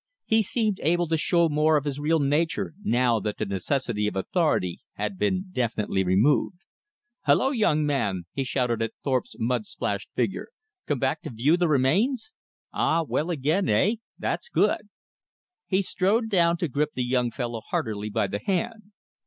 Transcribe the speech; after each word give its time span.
He 0.25 0.41
seemed 0.41 0.79
able 0.81 1.07
to 1.09 1.15
show 1.15 1.47
more 1.47 1.77
of 1.77 1.83
his 1.85 1.99
real 1.99 2.17
nature 2.17 2.73
now 2.83 3.19
that 3.19 3.37
the 3.37 3.45
necessity 3.45 4.07
of 4.07 4.15
authority 4.15 4.81
had 4.93 5.19
been 5.19 5.49
definitely 5.51 6.03
removed. 6.03 6.55
"Hullo, 7.27 7.51
young 7.51 7.85
man," 7.85 8.23
he 8.33 8.43
shouted 8.43 8.81
at 8.81 8.93
Thorpe's 9.03 9.35
mud 9.37 9.67
splashed 9.67 10.09
figure, 10.15 10.47
"come 10.87 10.97
back 10.97 11.21
to 11.21 11.29
view, 11.29 11.55
the 11.55 11.67
remains? 11.67 12.33
All 12.73 13.05
well 13.05 13.29
again, 13.29 13.67
heigh? 13.67 13.97
That's 14.17 14.49
good!" 14.49 14.89
He 15.67 15.83
strode 15.83 16.29
down 16.29 16.57
to 16.57 16.67
grip 16.67 16.93
the 16.95 17.03
young 17.03 17.29
fellow 17.29 17.61
heartily 17.69 18.09
by 18.09 18.25
the 18.25 18.39
hand. 18.43 18.93